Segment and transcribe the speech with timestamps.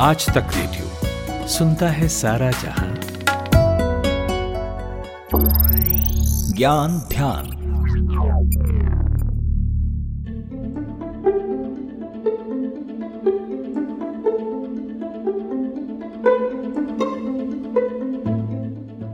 [0.00, 2.94] आज तक रेडियो सुनता है सारा जहाँ।
[6.56, 7.46] ज्ञान ध्यान।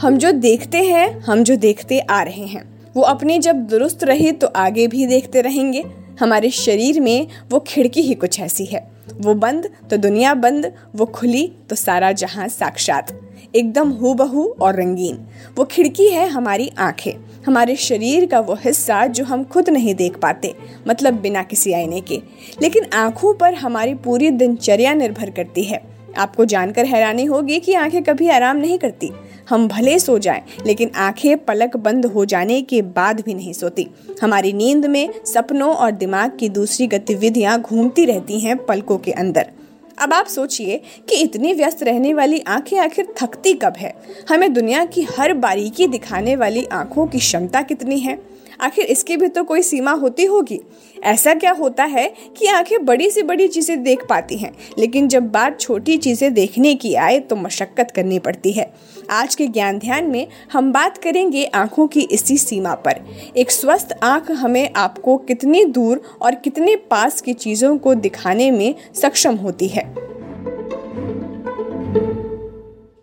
[0.00, 4.32] हम जो देखते हैं, हम जो देखते आ रहे हैं, वो अपने जब दुरुस्त रहे
[4.32, 5.84] तो आगे भी देखते रहेंगे।
[6.20, 11.06] हमारे शरीर में वो खिड़की ही कुछ ऐसी है। वो बंद तो दुनिया बंद, वो
[11.06, 13.20] खुली तो सारा जहाँ साक्षात।
[13.56, 15.26] एकदम हूबहू और रंगीन।
[15.56, 17.12] वो खिड़की है हमारी आँखें।
[17.46, 20.54] हमारे शरीर का वो हिस्सा जो हम खुद नहीं देख पाते
[20.88, 22.22] मतलब बिना किसी आईने के।
[22.62, 25.82] लेकिन आँखों पर हमारी पूरी दिनचर्या निर्भर करती है।
[26.18, 29.10] आपको जानकर हैरानी होगी कि आँखें कभी आराम नहीं करती।
[29.50, 33.86] हम भले सो जाएँ, लेकिन आँखें पलक बंद हो जाने के बाद भी नहीं सोती।
[34.22, 39.50] हमारी नींद में सपनों और दिमाग की दूसरी गतिविधियाँ घूमती रहती हैं पलकों के अंदर।
[39.98, 43.94] अब आप सोचिए कि इतनी व्यस्त रहने वाली आँखें आखिर थकती कब है?
[44.28, 48.18] हमें दुनिया की हर बारीकी दिखाने वाली आँखों की क्षमता कितनी है?
[48.60, 50.60] आखिर इसकी भी तो कोई सीमा होती होगी।
[51.02, 55.30] ऐसा क्या होता है कि आँखें बड़ी से बड़ी चीज़ें देख पाती हैं, लेकिन जब
[55.32, 58.70] बात छोटी चीज़ें देखने की आए तो मशक्क़त करनी पड़ती है।
[59.10, 63.00] आज के ज्ञान ध्यान में हम बात करेंगे आँखों की इसी सीमा पर।
[63.36, 68.74] एक स्वस्थ आँख हमें आपको कितनी दूर और कितने पास की चीज़ों को दिखाने में
[68.94, 69.84] सक्षम होती है।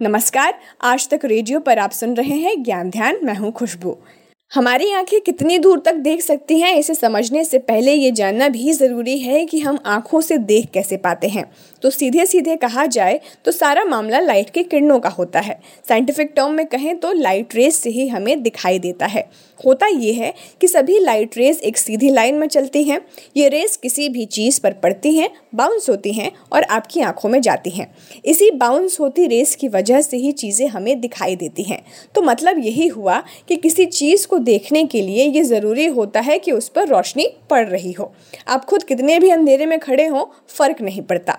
[0.00, 3.96] नमस्कार, आज तक रेडियो पर आप सुन रहे हैं ज्ञान ध्यान, मैं हूँ खुशबू।
[4.52, 8.72] हमारी आँखें कितनी दूर तक देख सकती हैं, इसे समझने से पहले ये जानना भी
[8.72, 11.44] ज़रूरी है कि हम आँखों से देख कैसे पाते हैं।
[11.82, 16.32] तो सीधे सीधे कहा जाए तो सारा मामला लाइट के किरणों का होता है। साइंटिफिक
[16.36, 19.24] टर्म में कहें तो लाइट रेस से ही हमें दिखाई देता है।
[19.60, 23.00] होता ये है कि सभी लाइट रेस एक सीधी लाइन में चलती हैं।
[23.36, 27.40] ये रेस किसी भी चीज़ पर पड़ती हैं बाउंस होती हैं और आपकी आँखों में
[27.40, 27.86] जाती हैं।
[28.24, 31.82] इसी बाउंस होती रेस की वजह से ही चीज़ें हमें दिखाई देती हैं।
[32.14, 36.38] तो मतलब यही हुआ कि किसी चीज़ को देखने के लिए ये ज़रूरी होता है
[36.38, 38.12] कि उस पर रोशनी पड़ रही हो।
[38.48, 41.38] आप खुद कितने भी अंधेरे में खड़े हों, फ़र्क नहीं पड़ता।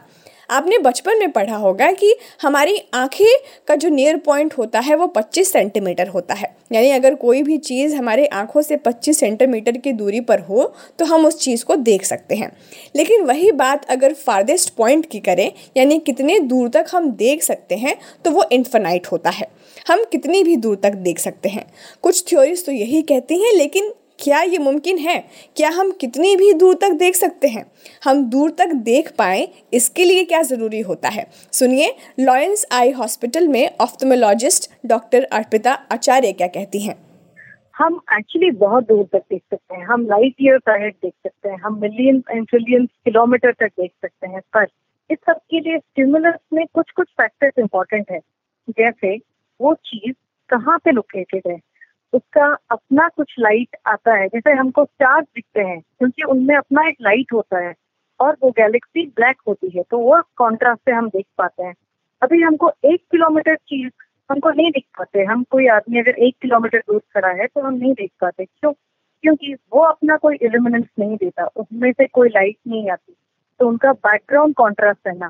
[0.51, 5.07] आपने बचपन में पढ़ा होगा कि हमारी आँखें का जो नियर पॉइंट होता है वो
[5.07, 9.91] 25 सेंटीमीटर होता है। यानी अगर कोई भी चीज़ हमारे आँखों से 25 सेंटीमीटर की
[9.91, 10.63] दूरी पर हो
[10.99, 12.51] तो हम उस चीज़ को देख सकते हैं।
[12.95, 17.75] लेकिन वही बात अगर फारदेस्ट पॉइंट की करें, यानी कितने दूर तक हम देख सकते
[17.75, 17.95] हैं
[18.25, 19.47] तो वो इन्फेनाइट होता है।
[19.87, 21.65] हम कितनी भी दूर तक देख सकते हैं।
[22.01, 23.91] कुछ थ्योरीज तो यही कहती हैं, लेकिन
[24.21, 25.19] क्या ये मुमकिन है?
[25.55, 27.71] क्या हम कितनी भी दूर तक देख सकते हैं?
[28.03, 31.25] हम दूर तक देख पाए, इसके लिए क्या ज़रूरी होता है?
[31.51, 36.95] सुनिए लॉयंस आई हॉस्पिटल में ऑफ्थमोलॉजिस्ट डॉक्टर अर्पिता आचार्य क्या कहती हैं?
[37.77, 41.57] हम एक्चुअली बहुत दूर तक देख सकते हैं। हम लाइट ईयर अहेड देख सकते हैं।
[41.57, 44.67] हम मिलियन एंड ट्रिलियन किलोमीटर तक देख सकते हैं। पर
[45.11, 48.19] इस सब के लिए स्टिमुलस में कुछ कुछ फैक्टर्स इंपॉर्टेंट है।
[48.69, 49.15] जैसे
[49.61, 50.13] वो चीज़
[50.49, 51.59] कहाँ पे लोकेटेड है?
[52.13, 56.97] उसका अपना कुछ लाइट आता है, जैसे हमको स्टार्स दिखते हैं, क्योंकि उनमें अपना एक
[57.01, 57.73] लाइट होता है
[58.19, 61.73] और वो गैलेक्सी ब्लैक होती है तो वो कॉन्ट्रास्ट से हम देख पाते हैं।
[62.21, 63.91] अभी हमको एक किलोमीटर चीज़
[64.29, 67.73] हमको नहीं दिख पाते, हम कोई आदमी अगर एक किलोमीटर दूर खड़ा है तो हम
[67.73, 68.71] नहीं देख पाते, क्यों?
[69.23, 73.15] क्योंकि वो अपना कोई इल्यूमिनेंस नहीं देता, उसमें से कोई लाइट नहीं आती
[73.59, 75.29] तो उनका बैकग्राउंड कॉन्ट्रास्ट है ना।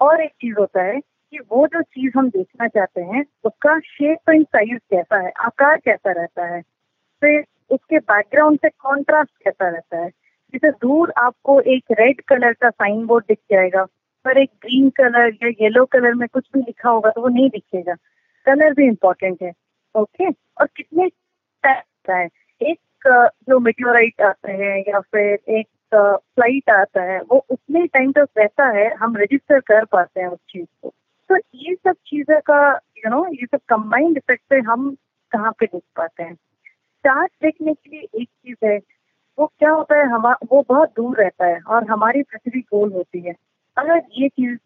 [0.00, 1.00] और एक चीज़ होता है
[1.34, 5.76] कि वो जो चीज़ हम देखना चाहते हैं, उसका शेप एंड साइज़ कैसा है, आकार
[5.76, 6.62] कैसा रहता है,
[7.20, 10.08] फिर उसके बैकग्राउंड से कॉन्ट्रास्ट कैसा रहता है,
[10.54, 13.84] जैसे दूर आपको एक रेड कलर का साइन बोर्ड दिख जाएगा,
[14.24, 17.50] पर एक ग्रीन कलर या येलो कलर में कुछ भी लिखा होगा तो वो नहीं
[17.50, 17.94] दिखेगा।
[18.46, 19.52] कलर भी इम्पोर्टेंट है
[19.94, 21.10] ओके और कितने
[22.10, 22.28] है?
[22.62, 22.80] एक
[23.48, 28.66] जो मेट्योराइट आते हैं या फिर एक फ़्लाइट आता है, वो उतने टाइम तक रहता
[28.66, 30.94] है, हम रजिस्टर कर पाते हैं उस चीज़ को।
[31.28, 34.96] तो ये सब चीज़ें का यू नो ये सब कंबाइंड इफ़ेक्ट से हम
[35.32, 36.34] कहाँ पे देख पाते हैं?
[37.04, 38.78] चार्ट देखने के लिए एक चीज़ है,
[39.38, 43.20] वो क्या होता है, हम, वो बहुत दूर रहता है और हमारी पृथ्वी गोल होती
[43.20, 43.34] है।
[43.76, 44.56] अगर ये चीज़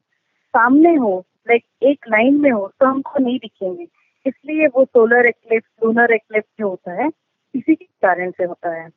[0.55, 3.87] सामने हो लाइक एक लाइन में हो तो हमको नहीं दिखेंगे।
[4.27, 7.09] इसलिए वो सोलर एक्लिप्स लूनर एक्लिप्स जो होता है,
[7.55, 8.89] इसी के कारण से होता है।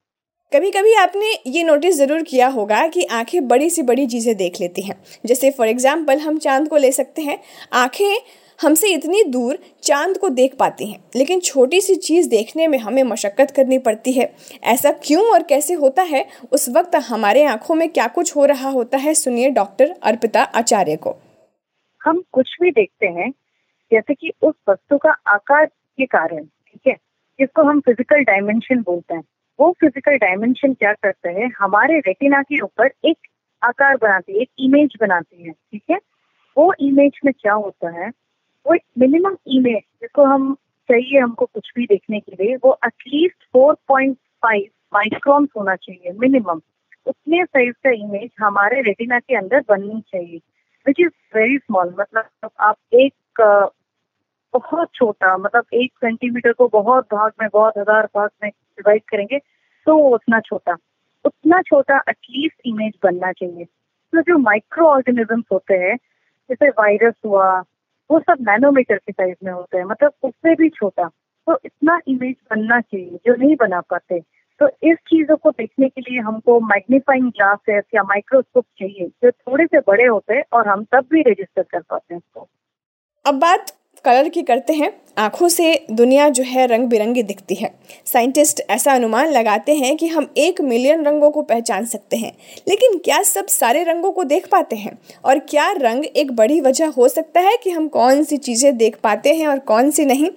[0.52, 4.60] कभी कभी आपने ये नोटिस ज़रूर किया होगा कि आँखें बड़ी सी बड़ी चीज़ें देख
[4.62, 4.96] लेती हैं।
[5.26, 7.38] जैसे फॉर एग्जांपल हम चाँद को ले सकते हैं।
[7.74, 8.18] आँखें
[8.60, 13.02] हमसे इतनी दूर चाँद को देख पाती हैं, लेकिन छोटी सी चीज़ देखने में हमें
[13.04, 14.32] मशक्क़त करनी पड़ती है।
[14.66, 16.26] ऐसा क्यों और कैसे होता है?
[16.52, 19.14] उस वक्त हमारे आँखों में क्या कुछ हो रहा होता है?
[19.14, 21.18] सुनिए डॉक्टर अर्पिता आचार्य को।
[22.02, 23.32] हम कुछ भी देखते हैं,
[23.92, 26.98] जैसे कि उस वस्तु का आकार के कारण, ठीक है?
[27.40, 29.24] जिसको हम फ़िज़िकल डायमेंशन बोलते हैं।
[29.62, 31.52] वो फ़िज़िकल डायमेंशन क्या करते हैं?
[31.60, 33.18] हमारे रेटिना के ऊपर एक
[33.62, 35.98] आकार बनाती है, एक इमेज बनाती है, ठीक है?
[36.58, 38.10] वो इमेज में क्या होता है?
[38.66, 40.54] वो एक मिनिमम इमेज जिसको हम
[40.90, 46.12] चाहिए हमको कुछ भी देखने के लिए, वो at least four point five micron होना चाहिए
[46.20, 46.62] मिनिमम
[47.06, 50.38] उतने साइज़ का इमेज हमारे रेटिना के अंदर बननी चाहिए
[50.86, 53.40] विच इज़ वेरी स्मॉल मतलब आप एक
[54.54, 59.40] बहुत छोटा मतलब एक सेंटीमीटर को बहुत भाग में, बहुत हज़ार भाग में डिवाइड करेंगे
[59.88, 60.76] तो उतना छोटा।
[61.26, 65.96] उतना छोटा एटलीस्ट इमेज बनना चाहिए। तो जो माइक्रो ऑर्गेनिजम्स होते हैं,
[66.50, 67.60] जैसे वायरस हुआ,
[68.10, 71.08] वो सब नैनोमीटर के साइज़ में होते हैं मतलब उससे भी छोटा।
[71.48, 74.20] तो इतना इमेज बनना चाहिए, जो नहीं बना पाते।
[74.62, 79.66] तो इस चीज़ों को देखने के लिए हमको मैग्नीफाइंग ग्लासेस या माइक्रोस्कोप चाहिए, जो थोड़े
[79.66, 82.48] से बड़े होते हैं और हम तब भी रजिस्टर कर पाते हैं इसको
[83.26, 83.72] अब बात
[84.06, 87.70] कलर की करते हैं, आँखों से दुनिया जो है रंग बिरंगी दिखती है।
[88.06, 92.32] साइंटिस्ट ऐसा अनुमान लगाते हैं कि हम एक मिलियन रंगों को पहचान सकते हैं,
[92.68, 94.98] लेकिन क्या सब सारे रंगों को देख पाते हैं?
[95.26, 98.98] और क्या रंग एक बड़ी वजह हो सकता है कि हम कौन सी चीज़ें देख
[99.04, 100.30] पाते हैं और कौन सी नहीं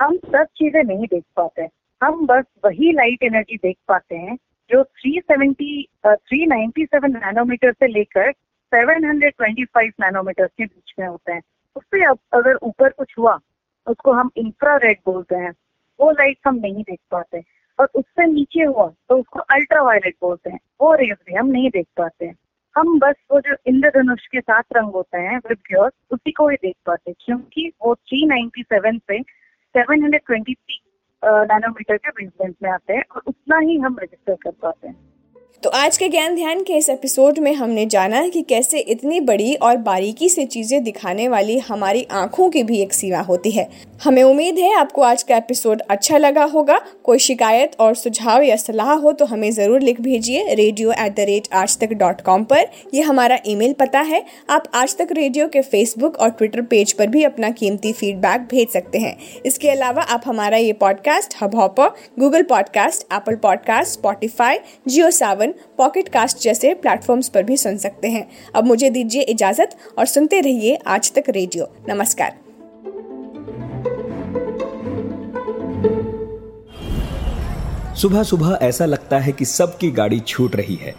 [0.00, 1.62] हम सब चीज़ें नहीं देख पाते
[2.00, 4.36] हम बस वही लाइट एनर्जी देख पाते हैं,
[4.70, 8.30] जो 370 397 नैनोमीटर से लेकर
[8.72, 11.40] 725 नैनोमीटर के बीच में होते हैं।
[11.76, 13.38] उससे अब अगर ऊपर कुछ हुआ,
[13.86, 15.52] उसको हम इंफ्रारेड बोलते हैं।
[16.00, 17.42] वो लाइट हम नहीं देख पाते।
[17.78, 21.70] और उससे नीचे हुआ तो उसको अल्ट्रा वायलेट बोलते हैं। वो रेज भी हम नहीं
[21.70, 22.34] देख पाते हैं।
[22.76, 26.74] हम बस वो जो इंद्रधनुष के सात रंग होते हैं विब्योर उसी को ही देख
[26.86, 29.18] पाते क्योंकि वो 397 से
[29.74, 30.78] 723
[31.24, 35.17] नैनोमीटर के बेसमेंट में आते हैं और उतना ही हम रजिस्टर कर पाते हैं।
[35.62, 39.54] तो आज के ज्ञान ध्यान के इस एपिसोड में हमने जाना कि कैसे इतनी बड़ी
[39.54, 43.66] और बारीकी से चीज़ें दिखाने वाली हमारी आँखों की भी एक सीमा होती है।
[44.04, 48.56] हमें उम्मीद है आपको आज का एपिसोड अच्छा लगा होगा। कोई शिकायत और सुझाव या
[48.56, 52.44] सलाह हो तो हमें ज़रूर लिख भेजिए रेडियो एट द रेट आज तक डॉट कॉम
[52.44, 56.92] पर। यह हमारा ईमेल पता है। आप आज तक रेडियो के फेसबुक और ट्विटर पेज
[56.92, 59.16] पर भी अपना कीमती फीडबैक भेज सकते हैं।
[59.46, 64.58] इसके अलावा आप हमारा ये podcast Hubhopper Google podcast Apple podcast Spotify
[64.88, 69.22] Jio Saavn seven pocket cast जैसे प्लेटफॉर्म्स पर भी सुन सकते हैं। अब मुझे दीजिए
[69.22, 72.36] इजाज़त और सुनते रहिए आज तक रेडियो। नमस्कार।
[77.94, 80.94] सुबह सुबह ऐसा लगता है कि सबकी गाड़ी छूट रही है,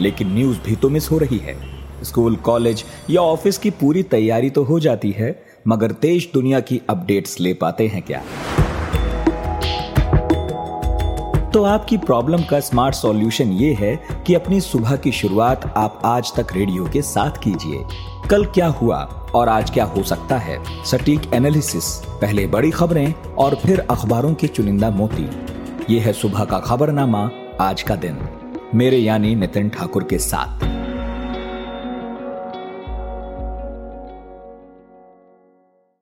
[0.00, 1.56] लेकिन न्यूज़ भी तो मिस हो रही है।
[2.04, 5.34] स्कूल कॉलेज या ऑफ़िस की पूरी तैयारी तो हो जाती है,
[5.68, 8.22] मगर देश दुनिया की अपडेट्स ले पाते हैं क्या?
[11.54, 16.32] तो आपकी प्रॉब्लम का स्मार्ट सॉल्यूशन ये है कि अपनी सुबह की शुरुआत आप आज
[16.36, 17.84] तक रेडियो के साथ कीजिए।
[18.30, 18.98] कल क्या हुआ
[19.34, 20.84] और आज क्या हो सकता है?
[20.84, 25.30] सटीक एनालिसिस पहले बड़ी खबरें और फिर अखबारों के चुनिंदा मोती।
[25.94, 27.30] ये है सुबह का खबरनामा
[27.60, 28.18] आज का दिन।
[28.74, 30.69] मेरे यानी नितिन ठाकुर के साथ।